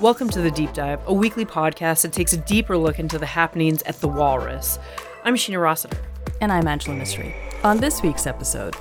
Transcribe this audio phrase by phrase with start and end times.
[0.00, 3.26] Welcome to The Deep Dive, a weekly podcast that takes a deeper look into the
[3.26, 4.78] happenings at the Walrus.
[5.24, 5.98] I'm Sheena Rossiter.
[6.40, 7.34] And I'm Angela Misri.
[7.64, 8.74] On this week's episode,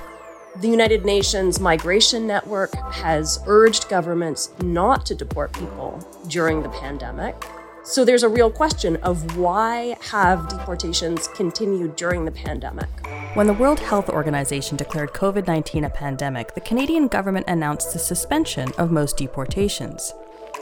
[0.61, 5.99] the United Nations Migration Network has urged governments not to deport people
[6.29, 7.35] during the pandemic.
[7.83, 12.87] So there's a real question of why have deportations continued during the pandemic?
[13.33, 17.99] When the World Health Organization declared COVID 19 a pandemic, the Canadian government announced the
[17.99, 20.13] suspension of most deportations.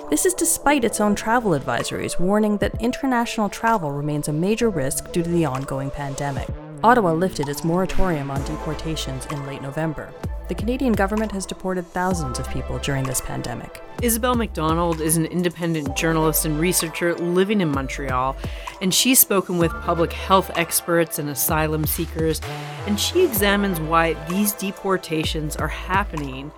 [0.09, 5.11] This is despite its own travel advisories warning that international travel remains a major risk
[5.11, 6.47] due to the ongoing pandemic.
[6.81, 10.13] Ottawa lifted its moratorium on deportations in late November.
[10.47, 13.83] The Canadian government has deported thousands of people during this pandemic.
[14.01, 18.37] Isabel Macdonald is an independent journalist and researcher living in Montreal,
[18.81, 22.39] and she's spoken with public health experts and asylum seekers,
[22.85, 26.49] and she examines why these deportations are happening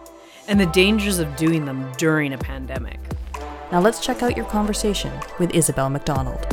[0.47, 2.99] and the dangers of doing them during a pandemic.
[3.71, 6.43] Now let's check out your conversation with Isabel Macdonald.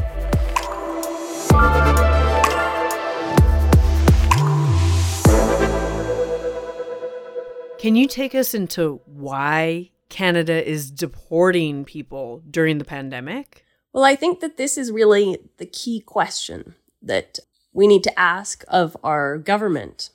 [7.79, 13.65] Can you take us into why Canada is deporting people during the pandemic?
[13.95, 17.39] Well, I think that this is really the key question that
[17.73, 20.11] we need to ask of our government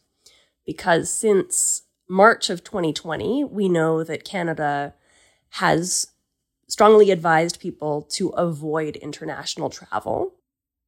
[0.68, 4.94] because since March of 2020, we know that Canada
[5.56, 6.12] has
[6.72, 10.34] strongly advised people to avoid international travel.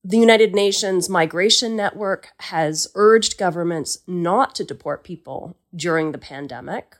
[0.02, 6.96] The United Nations Migration Network has urged governments not to deport people during the pandemic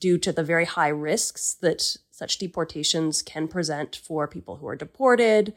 [0.00, 4.74] due to the very high risks that such deportations can present for people who are
[4.74, 5.54] deported,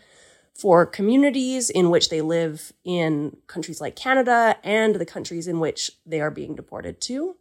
[0.54, 5.94] for communities in which they live in countries like Canada and the countries in which
[6.06, 7.38] they are being deported to.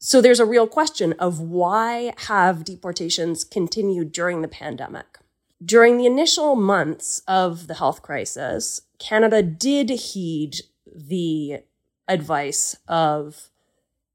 [0.00, 5.18] So there's a real question of why have deportations continued during the pandemic?
[5.64, 11.62] During the initial months of the health crisis, Canada did heed the
[12.06, 13.48] advice of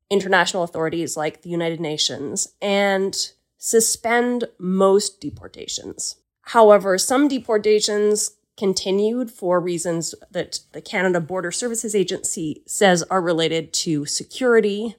[0.10, 3.16] international authorities like the United Nations and
[3.58, 6.16] suspend most deportations.
[6.44, 13.74] However, some deportations continued for reasons that the Canada Border Services Agency says are related
[13.74, 14.96] to security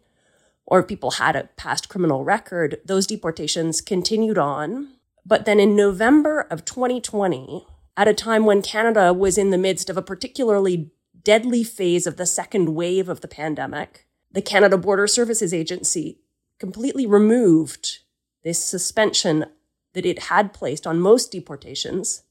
[0.67, 2.81] or people had a past criminal record.
[2.85, 4.89] Those deportations continued on
[5.27, 7.67] but then in November of 2020,
[7.97, 10.91] at a time when Canada was in the midst of a particularly
[11.23, 16.19] deadly phase of the second wave of the pandemic, the Canada Border Services Agency
[16.59, 18.01] completely removed
[18.43, 19.47] this suspension
[19.95, 22.25] that it had placed on most deportations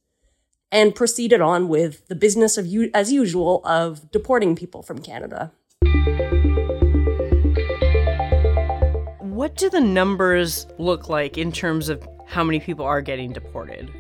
[0.72, 5.52] and proceeded on with the business of as usual of deporting people from Canada.
[9.44, 13.92] What do the numbers look like in terms of how many people are getting deported?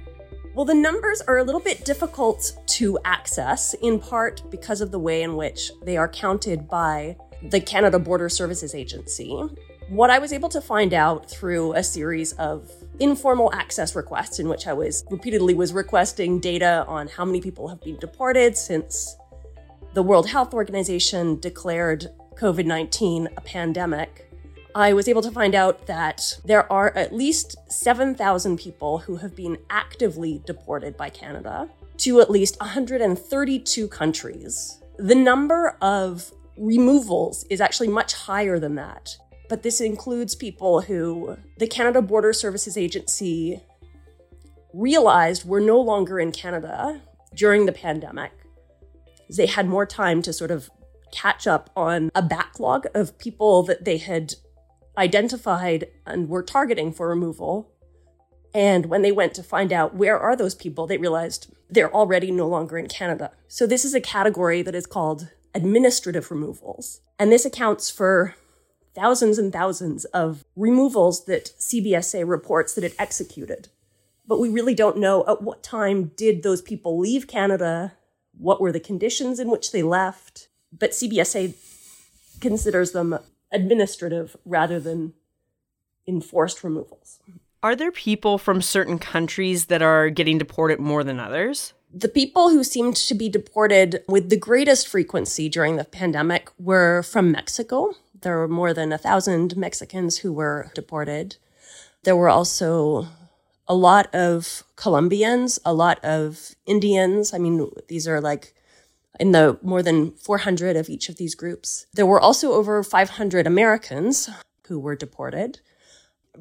[0.55, 4.99] Well, the numbers are a little bit difficult to access, in part because of the
[4.99, 9.37] way in which they are counted by the Canada Border Services Agency.
[9.89, 12.71] What I was able to find out through a series of
[13.01, 17.67] informal access requests in which I was repeatedly was requesting data on how many people
[17.67, 19.17] have been deported since
[19.93, 24.29] the World Health Organization declared COVID-19 a pandemic
[24.75, 29.35] I was able to find out that there are at least 7,000 people who have
[29.35, 34.79] been actively deported by Canada to at least 132 countries.
[34.97, 39.15] The number of removals is actually much higher than that.
[39.47, 43.61] But this includes people who the Canada Border Services Agency
[44.73, 47.01] realized were no longer in Canada
[47.35, 48.31] during the pandemic.
[49.29, 50.71] They had more time to sort of
[51.11, 54.33] catch up on a backlog of people that they had
[54.97, 57.71] identified and were targeting for removal.
[58.53, 62.29] And when they went to find out where are those people, they realized they're already
[62.31, 63.31] no longer in Canada.
[63.47, 67.01] So this is a category that is called administrative removals.
[67.17, 68.35] And this accounts for
[68.95, 73.69] thousands and thousands of removals that CBSA reports that it executed.
[74.25, 77.93] But we really don't know at what time did those people leave Canada?
[78.37, 80.47] What were the conditions in which they left?
[80.71, 81.55] But CBSA
[82.39, 83.17] considers them
[83.53, 85.13] administrative rather than
[86.07, 87.19] enforced removals.
[87.61, 91.73] Are there people from certain countries that are getting deported more than others?
[91.93, 97.03] The people who seemed to be deported with the greatest frequency during the pandemic were
[97.03, 97.93] from Mexico.
[98.21, 101.37] There were more than a thousand Mexicans who were deported.
[102.03, 103.07] There were also
[103.67, 107.33] a lot of Colombians, a lot of Indians.
[107.33, 108.53] I mean, these are like
[109.19, 111.85] in the more than 400 of each of these groups.
[111.93, 114.29] There were also over 500 Americans
[114.67, 115.59] who were deported.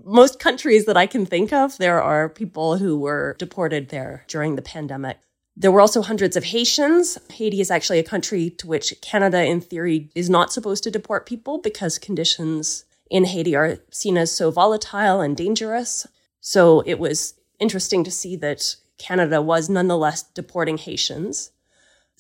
[0.05, 4.57] most countries that I can think of, there are people who were deported there during
[4.57, 5.19] the pandemic.
[5.57, 7.19] There were also hundreds of Haitians.
[7.31, 11.27] Haiti is actually a country to which Canada, in theory, is not supposed to deport
[11.27, 16.07] people because conditions in Haiti are seen as so volatile and dangerous.
[16.41, 21.51] So it was interesting to see that Canada was nonetheless deporting Haitians.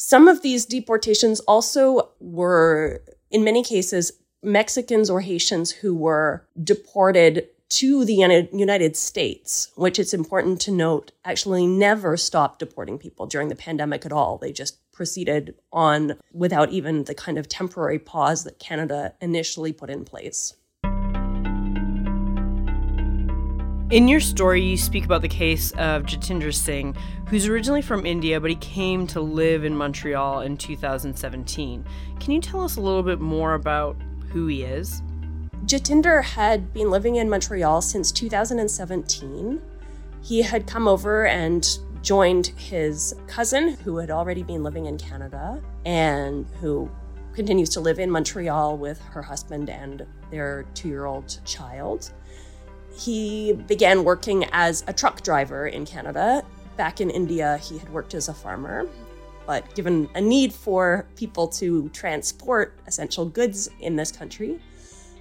[0.05, 4.11] Some of these deportations also were, in many cases,
[4.43, 11.13] Mexicans or Haitians who were deported to the United States, which it's important to note
[11.25, 14.39] actually never stopped deporting people during the pandemic at all.
[14.39, 19.89] They just proceeded on without even the kind of temporary pause that Canada initially put
[19.89, 20.55] in place.
[23.93, 26.97] In your story, you speak about the case of Jatinder Singh,
[27.27, 31.85] who's originally from India, but he came to live in Montreal in 2017.
[32.19, 33.99] Can you tell us a little bit more about
[34.31, 35.03] who he is?
[35.67, 39.61] Jatinder had been living in Montreal since 2017.
[40.23, 41.69] He had come over and
[42.01, 46.91] joined his cousin, who had already been living in Canada and who
[47.35, 52.11] continues to live in Montreal with her husband and their two year old child.
[52.95, 56.45] He began working as a truck driver in Canada.
[56.77, 58.87] Back in India, he had worked as a farmer.
[59.47, 64.61] But given a need for people to transport essential goods in this country,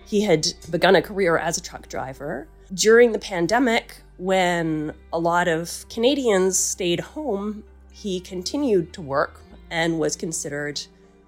[0.06, 2.48] he had begun a career as a truck driver.
[2.74, 10.00] During the pandemic, when a lot of Canadians stayed home, he continued to work and
[10.00, 10.82] was considered,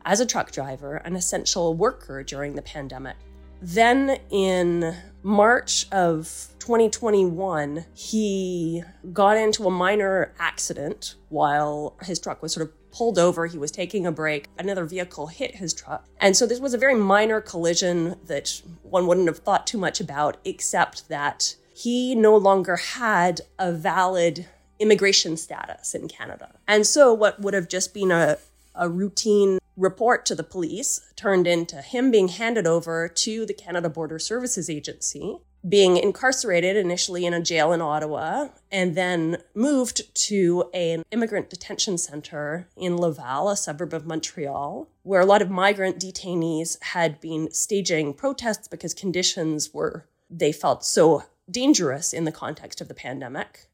[0.06, 3.16] as a truck driver, an essential worker during the pandemic.
[3.62, 12.54] Then in March of 2021, he got into a minor accident while his truck was
[12.54, 13.46] sort of pulled over.
[13.48, 14.48] He was taking a break.
[14.60, 16.06] Another vehicle hit his truck.
[16.20, 20.00] And so this was a very minor collision that one wouldn't have thought too much
[20.00, 24.46] about, except that he no longer had a valid
[24.80, 26.60] immigration status in Canada.
[26.68, 28.38] And so what would have just been a,
[28.76, 33.90] a routine report to the police turned into him being handed over to the Canada
[33.90, 35.38] Border Services Agency,
[35.68, 41.98] being incarcerated initially in a jail in Ottawa, and then moved to an immigrant detention
[41.98, 47.52] center in Laval, a suburb of Montreal, where a lot of migrant detainees had been
[47.52, 53.68] staging protests because conditions were, they felt, so dangerous in the context of the pandemic.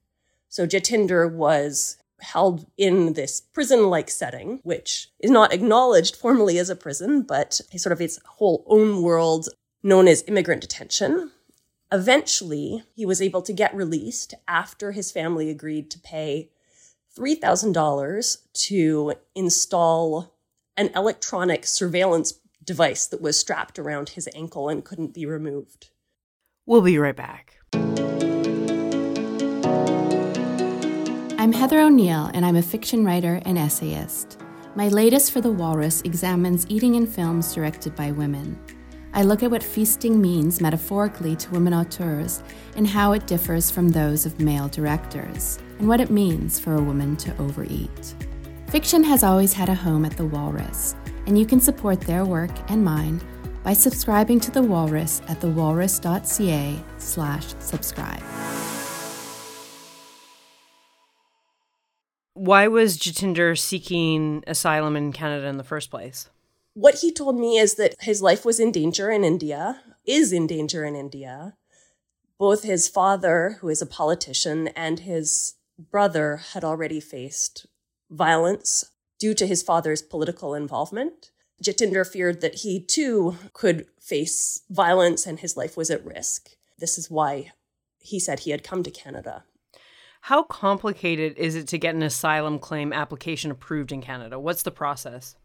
[0.48, 6.70] So Jatinder was held in this prison like setting, which is not acknowledged formally as
[6.70, 9.50] a prison, but sort of its whole own world
[9.84, 11.32] known as immigrant detention.
[11.92, 16.52] Eventually, he was able to get released after his family agreed to pay
[17.18, 20.36] $3,000 to install
[20.78, 25.90] an electronic surveillance device that was strapped around his ankle and couldn't be removed.
[26.66, 27.56] We'll be right back.
[31.40, 34.42] I'm Heather O'Neill, and I'm a fiction writer and essayist.
[34.76, 38.60] My latest for The Walrus examines eating in films directed by women.
[39.14, 42.44] I look at what feasting means metaphorically to women auteurs
[42.76, 46.84] and how it differs from those of male directors, and what it means for a
[46.84, 48.16] woman to overeat.
[48.68, 50.94] Fiction has always had a home at The Walrus,
[51.26, 53.22] and you can support their work and mine
[53.64, 58.24] by subscribing to The Walrus at thewalrus.ca slash subscribe.
[62.50, 66.32] Why was Jatinder seeking asylum in Canada in the first place?
[66.74, 70.48] What he told me is that his life was in danger in India, is in
[70.48, 71.54] danger in India.
[72.40, 77.68] Both his father, who is a politician, and his brother had already faced
[78.10, 78.84] violence
[79.20, 81.30] due to his father's political involvement.
[81.64, 86.50] Jatinder feared that he too could face violence and his life was at risk.
[86.80, 87.52] This is why
[88.00, 89.44] he said he had come to Canada.
[90.22, 94.40] How complicated is it to get an asylum claim application approved in Canada?
[94.40, 95.36] What's the process?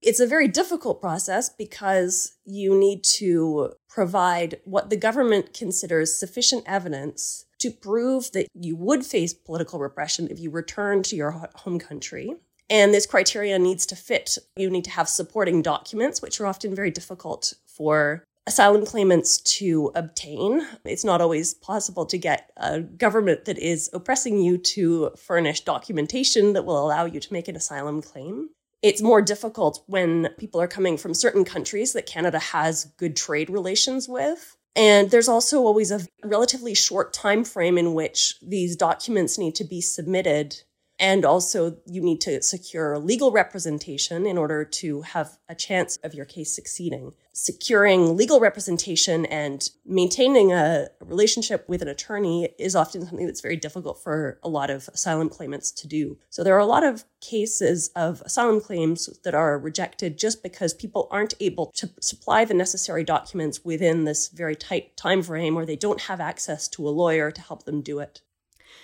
[0.00, 6.64] It's a very difficult process because you need to provide what the government considers sufficient
[6.66, 11.78] evidence to prove that you would face political repression if you return to your home
[11.78, 12.34] country.
[12.68, 14.38] And this criteria needs to fit.
[14.56, 19.92] You need to have supporting documents, which are often very difficult for asylum claimants to
[19.94, 20.66] obtain.
[20.84, 26.52] It's not always possible to get a government that is oppressing you to furnish documentation
[26.54, 28.50] that will allow you to make an asylum claim.
[28.82, 33.48] It's more difficult when people are coming from certain countries that Canada has good trade
[33.48, 34.56] relations with.
[34.74, 39.64] And there's also always a relatively short time frame in which these documents need to
[39.64, 40.62] be submitted
[40.98, 46.14] And also, you need to secure legal representation in order to have a chance of
[46.14, 47.12] your case succeeding.
[47.32, 53.56] Securing legal representation and maintaining a relationship with an attorney is often something that's very
[53.56, 56.18] difficult for a lot of asylum claimants to do.
[56.30, 60.74] So, there are a lot of cases of asylum claims that are rejected just because
[60.74, 65.64] people aren't able to supply the necessary documents within this very tight time frame or
[65.64, 68.20] they don't have access to a lawyer to help them do it.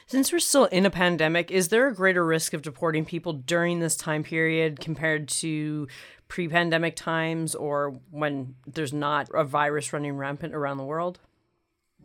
[0.07, 3.81] Since we're still in a pandemic, is there a greater risk of deporting people during
[3.81, 5.87] this time period compared to
[6.29, 11.21] pre pandemic times or when there's not a virus running rampant around the world?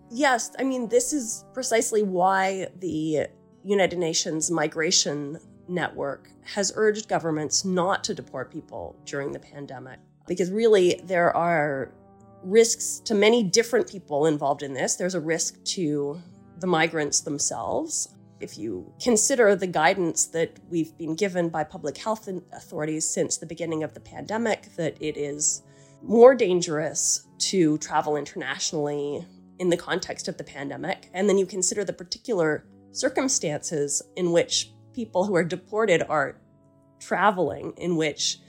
[0.09, 0.51] Yes.
[0.59, 3.27] I mean, this is precisely why the
[3.63, 9.99] United Nations Migration Network has urged governments not to deport people during the pandemic.
[10.27, 11.93] Because really, there are
[12.43, 14.95] risks to many different people involved in this.
[14.95, 16.21] There's a risk to
[16.59, 18.15] the migrants themselves.
[18.39, 23.45] If you consider the guidance that we've been given by public health authorities since the
[23.45, 25.63] beginning of the pandemic, that it is
[26.01, 29.25] more dangerous to travel internationally
[29.59, 34.73] in the context of the pandemic, and then you consider the particular circumstances in which
[34.93, 36.41] people who are deported are
[36.99, 38.39] traveling, in which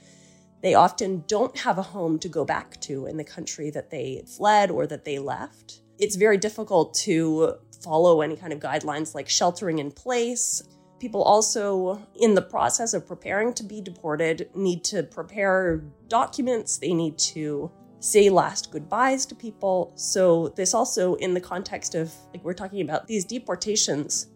[0.61, 4.23] they often don't have a home to go back to in the country that they
[4.27, 5.81] fled or that they left.
[5.97, 10.63] It's very difficult to follow any kind of guidelines like sheltering in place.
[10.99, 16.77] People also, in the process of preparing to be deported, need to prepare documents.
[16.77, 19.93] They need to say last goodbyes to people.
[19.95, 24.27] So, this also, in the context of like we're talking about these deportations,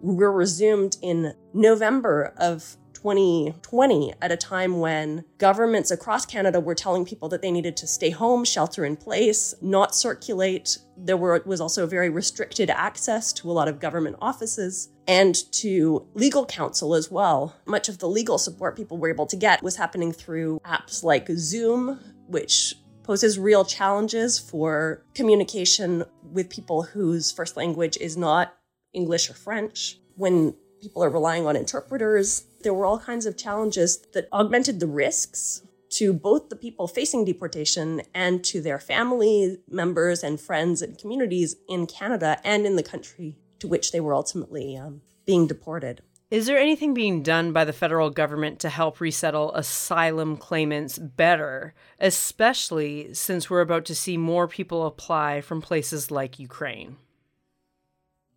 [0.00, 7.04] were resumed in November of 2020 at a time when governments across Canada were telling
[7.04, 10.78] people that they needed to stay home, shelter in place, not circulate.
[10.96, 16.06] There were, was also very restricted access to a lot of government offices and to
[16.14, 17.54] legal counsel as well.
[17.66, 21.28] Much of the legal support people were able to get was happening through apps like
[21.36, 28.56] Zoom, which poses real challenges for communication with people whose first language is not
[28.94, 29.98] English or French.
[30.16, 32.44] When people are relying on interpreters.
[32.64, 37.26] There were all kinds of challenges that augmented the risks to both the people facing
[37.26, 42.82] deportation and to their family members and friends and communities in Canada and in the
[42.82, 46.00] country to which they were ultimately um, being deported.
[46.30, 51.74] Is there anything being done by the federal government to help resettle asylum claimants better,
[52.00, 56.96] especially since we're about to see more people apply from places like Ukraine?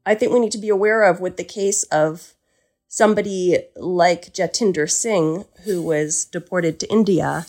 [0.05, 2.35] I think we need to be aware of with the case of
[2.87, 7.45] somebody like Jatinder Singh, who was deported to India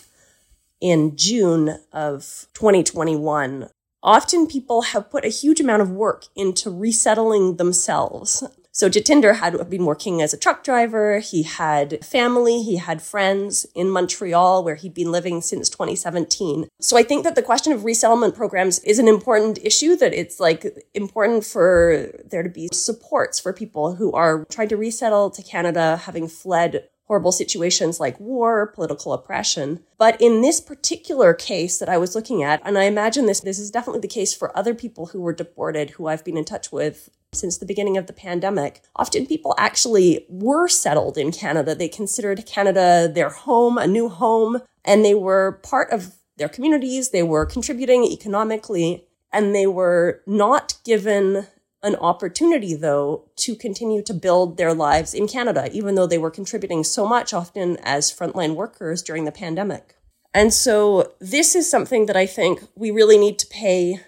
[0.81, 3.69] in June of 2021.
[4.03, 8.45] Often people have put a huge amount of work into resettling themselves
[8.79, 11.19] so Jatinder had been working as a truck driver.
[11.19, 16.69] He had family, he had friends in Montreal where he'd been living since 2017.
[16.81, 20.39] So I think that the question of resettlement programs is an important issue that it's
[20.39, 25.43] like important for there to be supports for people who are trying to resettle to
[25.43, 29.81] Canada having fled horrible situations like war, political oppression.
[29.97, 33.59] But in this particular case that I was looking at, and I imagine this, this
[33.59, 36.71] is definitely the case for other people who were deported who I've been in touch
[36.71, 38.83] with since the beginning of the pandemic.
[38.97, 41.75] Often people actually were settled in Canada.
[41.75, 47.11] They considered Canada their home, a new home, and they were part of their communities.
[47.11, 51.47] They were contributing economically, and they were not given
[51.83, 56.31] an opportunity, though, to continue to build their lives in Canada, even though they were
[56.31, 59.95] contributing so much often as frontline workers during the pandemic.
[60.35, 64.01] And so, this is something that I think we really need to pay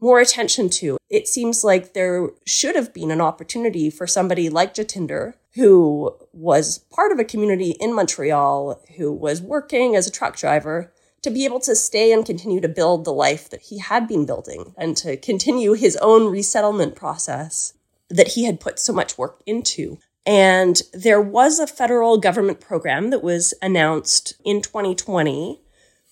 [0.00, 0.98] more attention to.
[1.08, 6.78] It seems like there should have been an opportunity for somebody like Jatinder, who was
[6.90, 10.92] part of a community in Montreal, who was working as a truck driver,
[11.26, 14.24] to be able to stay and continue to build the life that he had been
[14.24, 17.72] building and to continue his own resettlement process
[18.08, 19.98] that he had put so much work into.
[20.24, 25.60] And there was a federal government program that was announced in 2020,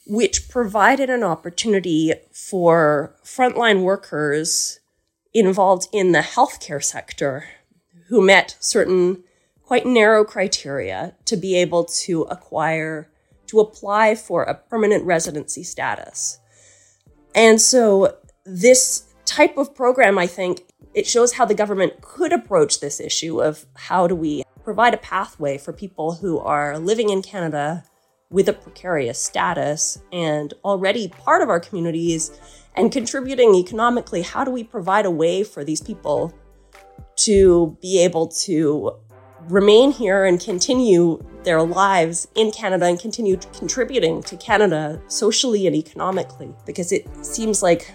[0.08, 4.80] which provided an opportunity for frontline workers
[5.32, 7.44] involved in the healthcare sector
[8.08, 9.22] who met certain
[9.62, 13.08] quite narrow criteria to be able to acquire
[13.46, 16.38] to apply for a permanent residency status.
[17.34, 20.62] And so this type of program, I think,
[20.94, 24.98] it shows how the government could approach this issue of how do we provide a
[24.98, 27.84] pathway for people who are living in Canada
[28.30, 32.38] with a precarious status and already part of our communities
[32.74, 34.22] and contributing economically.
[34.22, 36.34] How do we provide a way for these people
[37.16, 38.96] to be able to
[39.48, 45.76] remain here and continue their lives in Canada and continue contributing to Canada socially and
[45.76, 46.54] economically.
[46.66, 47.92] Because it seems like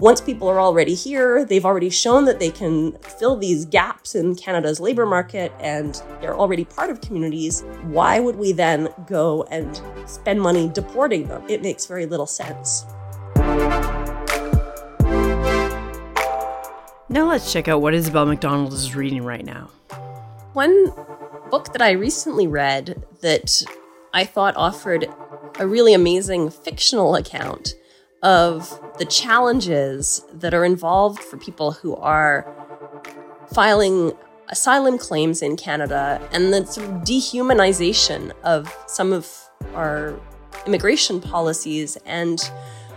[0.00, 4.34] once people are already here, they've already shown that they can fill these gaps in
[4.34, 7.62] Canada's labor market and they're already part of communities.
[7.84, 11.44] Why would we then go and spend money deporting them?
[11.48, 12.84] It makes very little sense.
[17.08, 19.70] Now let's check out what Isabel Macdonald is reading right now.
[20.54, 20.92] One
[21.54, 23.62] book that I recently read that
[24.12, 25.06] I thought offered
[25.60, 27.76] a really amazing fictional account
[28.24, 32.44] of the challenges that are involved for people who are
[33.52, 34.14] filing
[34.48, 39.32] asylum claims in Canada and the sort of dehumanization of some of
[39.76, 40.20] our
[40.66, 42.50] immigration policies and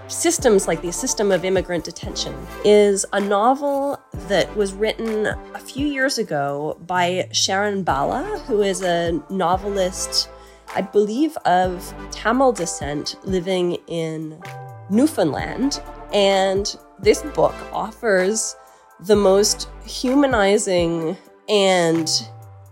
[0.08, 5.86] systems like the system of immigrant detention is a novel that was written a few
[5.86, 10.30] years ago by Sharon Bala, who is a novelist,
[10.76, 14.42] I believe, of Tamil descent living in
[14.90, 15.82] Newfoundland.
[16.14, 18.56] And this book offers
[19.02, 21.18] the most humanizing
[21.50, 22.10] and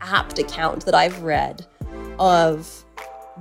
[0.02, 1.66] apt account that I've read
[2.18, 2.85] of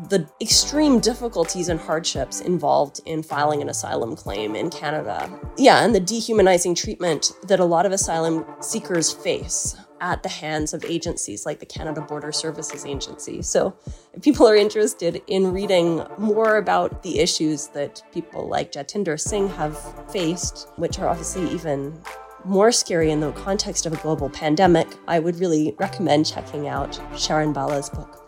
[0.08, 5.30] the extreme difficulties and hardships involved in filing an asylum claim in Canada.
[5.56, 10.74] Yeah, and the dehumanizing treatment that a lot of asylum seekers face at the hands
[10.74, 13.40] of agencies like the Canada Border Services Agency.
[13.42, 13.74] So,
[14.12, 19.48] if people are interested in reading more about the issues that people like Jatinder Singh
[19.50, 19.78] have
[20.10, 21.98] faced, which are obviously even
[22.44, 27.00] more scary in the context of a global pandemic, I would really recommend checking out
[27.16, 28.23] Sharon Bala's book.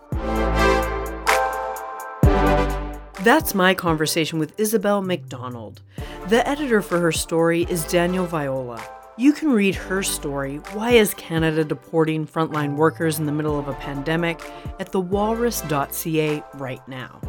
[3.26, 5.82] That's my conversation with Isabel Macdonald.
[6.28, 8.80] The editor for her story is Daniel Viola.
[9.16, 13.66] You can read her story, Why is Canada Deporting Frontline Workers in the Middle of
[13.66, 14.40] a Pandemic,
[14.78, 17.20] at thewalrus.ca right now.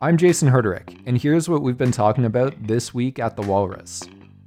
[0.00, 4.04] I'm Jason Herderick, and here's what we've been talking about this week at The Walrus.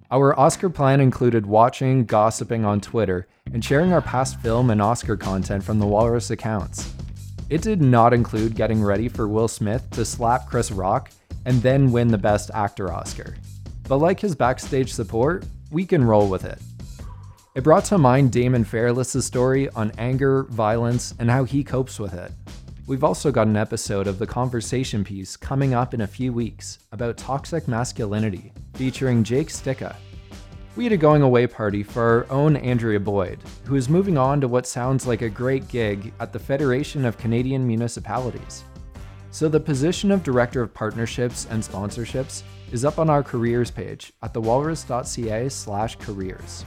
[0.10, 5.18] Our Oscar plan included watching, gossiping on Twitter, and sharing our past film and Oscar
[5.18, 6.94] content from the Walrus accounts.
[7.50, 11.12] It did not include getting ready for Will Smith to slap Chris Rock
[11.44, 13.36] and then win the Best Actor Oscar.
[13.90, 16.60] But like his backstage support, we can roll with it.
[17.54, 22.14] It brought to mind Daemon Fairless' story on anger, violence, and how he copes with
[22.14, 22.32] it.
[22.88, 26.80] We've also got an episode of the conversation piece coming up in a few weeks
[26.94, 29.94] about toxic masculinity, featuring Jake Stika.
[30.78, 34.40] We had a going away party for our own Andrea Boyd, who is moving on
[34.40, 38.64] to what sounds like a great gig at the Federation of Canadian Municipalities.
[39.32, 44.14] So the position of Director of Partnerships and Sponsorships is up on our careers page
[44.24, 46.64] at thewalrus.ca slash careers.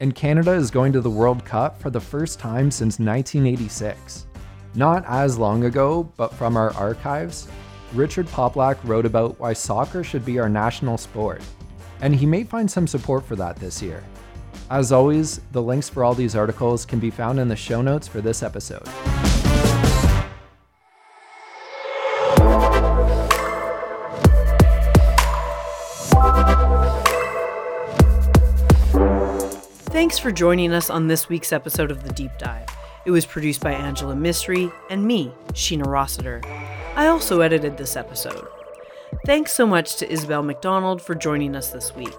[0.00, 4.26] And Canada is going to the World Cup for the first time since 1986.
[4.74, 7.46] Not as long ago, but from our archives,
[7.92, 11.42] Richard Poplak wrote about why soccer should be our national sport,
[12.00, 14.02] and he may find some support for that this year.
[14.70, 18.08] As always, the links for all these articles can be found in the show notes
[18.08, 18.88] for this episode.
[29.92, 32.71] Thanks for joining us on this week's episode of The Deep Dive.
[33.04, 36.40] It was produced by Angela Misri and me, Sheena Rossiter.
[36.94, 38.46] I also edited this episode.
[39.26, 42.14] Thanks so much to Isabel Macdonald for joining us this week.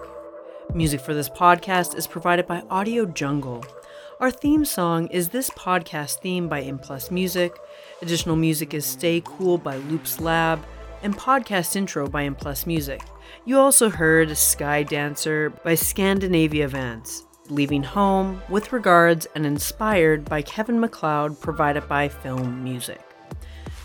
[0.74, 3.64] Music for this podcast is provided by Audio Jungle.
[4.20, 7.56] Our theme song is this podcast theme by Implus Music.
[8.02, 10.64] Additional music is Stay Cool by Loops Lab
[11.02, 13.00] and podcast intro by Implus Music.
[13.46, 17.24] You also heard Sky Dancer by Scandinavia Vance.
[17.50, 23.00] Leaving Home, with regards and inspired by Kevin MacLeod, provided by Film Music.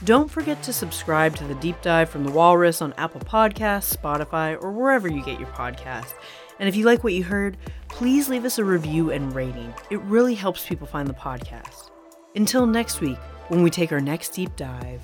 [0.05, 4.61] Don't forget to subscribe to the Deep Dive from the Walrus on Apple Podcasts, Spotify,
[4.61, 6.13] or wherever you get your podcast.
[6.59, 7.57] And if you like what you heard,
[7.89, 9.73] please leave us a review and rating.
[9.89, 11.91] It really helps people find the podcast.
[12.35, 13.17] Until next week,
[13.49, 15.01] when we take our next deep dive.